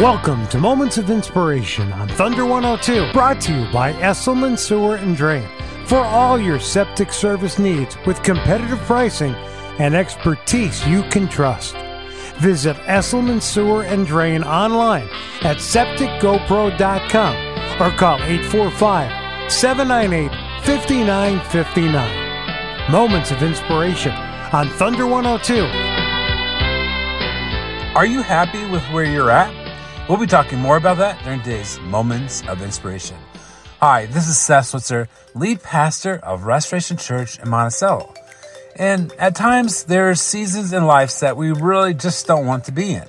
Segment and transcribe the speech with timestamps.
[0.00, 5.16] Welcome to Moments of Inspiration on Thunder 102, brought to you by Esselman Sewer and
[5.16, 5.48] Drain.
[5.86, 9.34] For all your septic service needs with competitive pricing
[9.78, 11.74] and expertise you can trust.
[12.40, 15.08] Visit Esselman Sewer and Drain online
[15.40, 20.30] at septicgopro.com or call 845 798
[20.66, 22.92] 5959.
[22.92, 25.64] Moments of Inspiration on Thunder 102.
[27.96, 29.65] Are you happy with where you're at?
[30.08, 33.16] We'll be talking more about that during today's Moments of Inspiration.
[33.80, 38.14] Hi, this is Seth Switzer, lead pastor of Restoration Church in Monticello.
[38.76, 42.72] And at times, there are seasons in life that we really just don't want to
[42.72, 43.08] be in.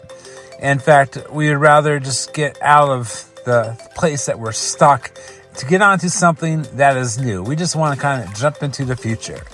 [0.59, 3.07] In fact, we would rather just get out of
[3.45, 5.11] the place that we're stuck
[5.57, 7.43] to get onto something that is new.
[7.43, 9.45] We just want to kind of jump into the future.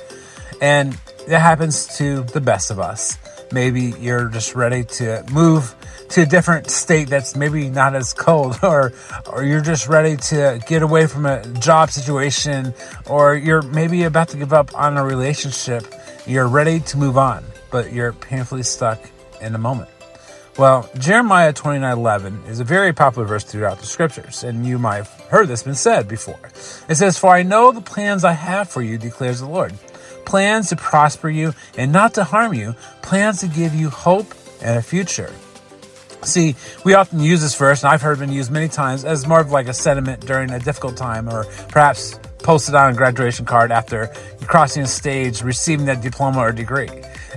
[0.62, 0.94] And
[1.28, 3.18] that happens to the best of us.
[3.54, 5.76] Maybe you're just ready to move
[6.10, 8.94] to a different state that's maybe not as cold or
[9.32, 12.74] or you're just ready to get away from a job situation
[13.06, 15.86] or you're maybe about to give up on a relationship.
[16.26, 19.00] You're ready to move on, but you're painfully stuck
[19.40, 19.90] in the moment.
[20.58, 25.10] Well, Jeremiah 29:11 is a very popular verse throughout the scriptures, and you might have
[25.30, 26.40] heard this been said before.
[26.88, 29.74] It says, "For I know the plans I have for you," declares the Lord.
[30.26, 34.78] Plans to prosper you and not to harm you, plans to give you hope and
[34.78, 35.32] a future.
[36.24, 39.42] See, we often use this verse, and I've heard it used many times as more
[39.42, 43.72] of like a sentiment during a difficult time, or perhaps posted on a graduation card
[43.72, 44.08] after
[44.46, 46.90] crossing a stage, receiving that diploma or degree.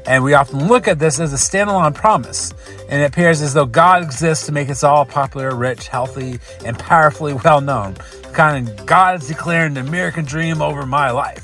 [0.06, 2.54] And we often look at this as a standalone promise,
[2.88, 6.78] and it appears as though God exists to make us all popular, rich, healthy, and
[6.78, 7.94] powerfully well known.
[8.32, 11.42] Kind of God is declaring the American dream over my life.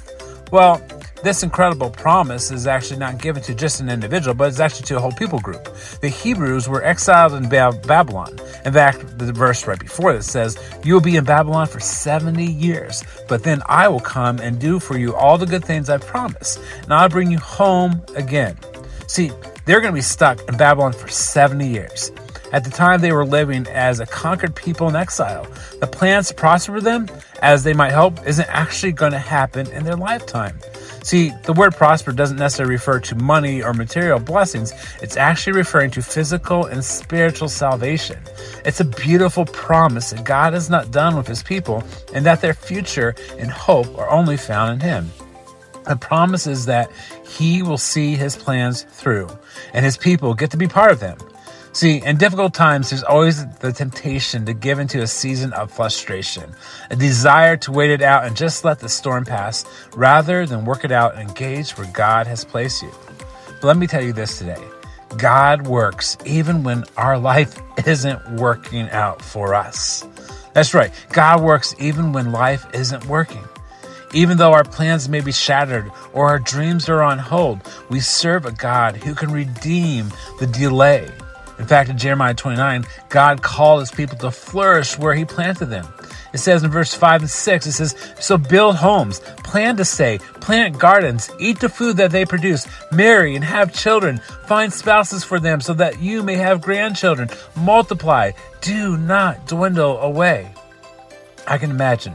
[0.52, 0.80] Well,
[1.22, 4.96] this incredible promise is actually not given to just an individual, but it's actually to
[4.96, 5.68] a whole people group.
[6.00, 8.38] The Hebrews were exiled in Babylon.
[8.64, 12.44] In fact, the verse right before this says, You will be in Babylon for 70
[12.44, 15.98] years, but then I will come and do for you all the good things I
[15.98, 18.56] promised, and I'll bring you home again.
[19.06, 19.30] See,
[19.64, 22.10] they're going to be stuck in Babylon for 70 years.
[22.52, 25.46] At the time, they were living as a conquered people in exile.
[25.80, 27.08] The plans to prosper them,
[27.40, 30.58] as they might hope, isn't actually going to happen in their lifetime.
[31.02, 34.72] See, the word prosper doesn't necessarily refer to money or material blessings.
[35.02, 38.18] It's actually referring to physical and spiritual salvation.
[38.64, 41.82] It's a beautiful promise that God is not done with his people
[42.14, 45.10] and that their future and hope are only found in him.
[45.88, 46.90] The promise is that
[47.26, 49.28] he will see his plans through
[49.74, 51.18] and his people get to be part of them.
[51.74, 56.54] See, in difficult times, there's always the temptation to give into a season of frustration,
[56.90, 59.64] a desire to wait it out and just let the storm pass,
[59.96, 62.90] rather than work it out and engage where God has placed you.
[63.46, 64.62] But let me tell you this today
[65.16, 70.06] God works even when our life isn't working out for us.
[70.52, 73.44] That's right, God works even when life isn't working.
[74.12, 78.44] Even though our plans may be shattered or our dreams are on hold, we serve
[78.44, 81.08] a God who can redeem the delay
[81.62, 85.86] in fact, in Jeremiah 29, God called his people to flourish where he planted them.
[86.34, 90.18] It says in verse 5 and 6, it says, So build homes, plan to stay,
[90.40, 94.18] plant gardens, eat the food that they produce, marry and have children,
[94.48, 100.52] find spouses for them so that you may have grandchildren, multiply, do not dwindle away.
[101.46, 102.14] I can imagine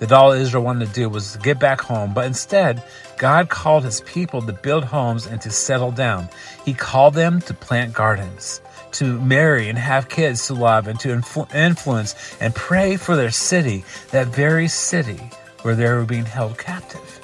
[0.00, 2.82] that all Israel wanted to do was get back home, but instead,
[3.16, 6.28] God called his people to build homes and to settle down.
[6.66, 8.60] He called them to plant gardens
[8.92, 13.30] to marry and have kids to love and to influ- influence and pray for their
[13.30, 15.20] city, that very city
[15.62, 17.20] where they were being held captive.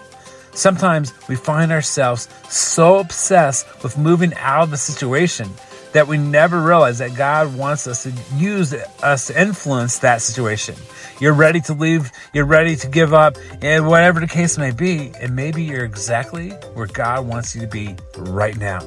[0.52, 5.48] Sometimes we find ourselves so obsessed with moving out of the situation
[5.92, 10.74] that we never realize that God wants us to use us to influence that situation.
[11.20, 15.12] You're ready to leave, you're ready to give up, and whatever the case may be,
[15.20, 18.80] and maybe you're exactly where God wants you to be right now.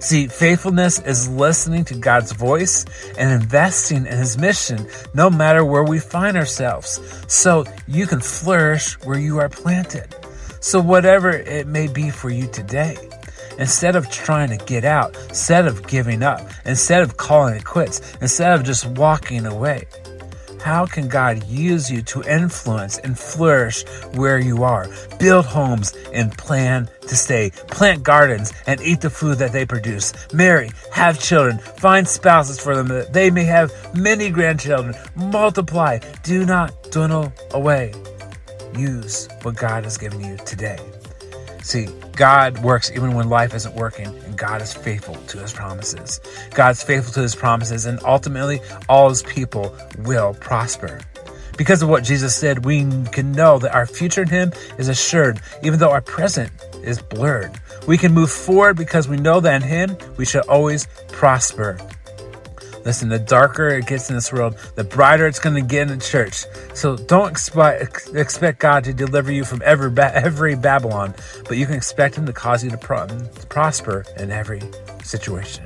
[0.00, 2.86] See, faithfulness is listening to God's voice
[3.18, 6.98] and investing in His mission no matter where we find ourselves,
[7.28, 10.14] so you can flourish where you are planted.
[10.60, 12.96] So, whatever it may be for you today,
[13.58, 18.00] instead of trying to get out, instead of giving up, instead of calling it quits,
[18.22, 19.84] instead of just walking away,
[20.62, 23.84] how can God use you to influence and flourish
[24.14, 24.88] where you are?
[25.18, 27.50] Build homes and plan to stay.
[27.68, 30.12] Plant gardens and eat the food that they produce.
[30.32, 34.94] Marry, have children, find spouses for them that they may have many grandchildren.
[35.16, 35.98] Multiply.
[36.22, 37.94] Do not dwindle away.
[38.76, 40.78] Use what God has given you today.
[41.62, 46.20] See, God works even when life isn't working, and God is faithful to his promises.
[46.54, 51.00] God's faithful to his promises, and ultimately, all his people will prosper.
[51.56, 52.80] Because of what Jesus said, we
[53.12, 56.50] can know that our future in him is assured, even though our present
[56.82, 57.52] is blurred.
[57.86, 61.78] We can move forward because we know that in him we shall always prosper.
[62.84, 65.98] Listen, the darker it gets in this world, the brighter it's going to get in
[65.98, 66.46] the church.
[66.74, 71.14] So don't expect expect God to deliver you from every every Babylon,
[71.46, 74.62] but you can expect Him to cause you to, pro- to prosper in every
[75.02, 75.64] situation.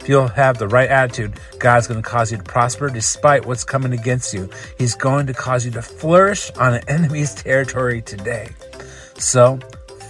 [0.00, 3.64] If you'll have the right attitude, God's going to cause you to prosper despite what's
[3.64, 4.50] coming against you.
[4.76, 8.50] He's going to cause you to flourish on an enemy's territory today.
[9.16, 9.58] So,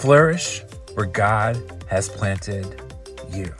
[0.00, 0.64] flourish
[0.94, 1.56] where God
[1.86, 2.80] has planted
[3.30, 3.54] you.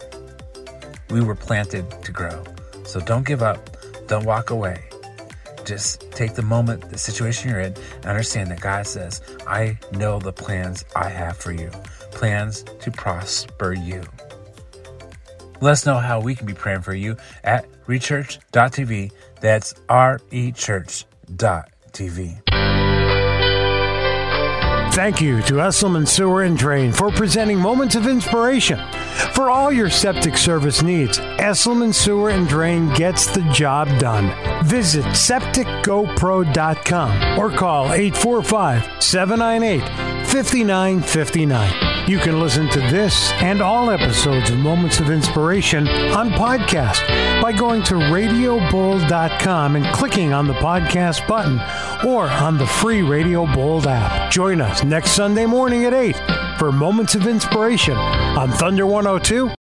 [1.11, 2.43] We were planted to grow.
[2.95, 3.77] So don't give up.
[4.07, 4.85] Don't walk away.
[5.65, 10.21] Just take the moment, the situation you're in, and understand that God says, I know
[10.21, 11.73] the plans I have for you
[12.13, 14.05] plans to prosper you.
[15.61, 19.11] Let us know how we can be praying for you at rechurch.tv.
[19.41, 22.44] That's R E Church.tv.
[24.95, 28.79] Thank you to Esselman Sewer and Drain for presenting Moments of Inspiration.
[29.33, 34.31] For all your septic service needs, Esselman Sewer and Drain gets the job done.
[34.65, 39.81] Visit septicgopro.com or call 845 798
[40.29, 41.84] 5959.
[42.07, 47.01] You can listen to this and all episodes of Moments of Inspiration on podcast
[47.41, 51.59] by going to radiobold.com and clicking on the podcast button
[52.07, 54.31] or on the free Radio Bold app.
[54.31, 56.15] Join us next Sunday morning at 8
[56.59, 59.64] for Moments of Inspiration on Thunder 102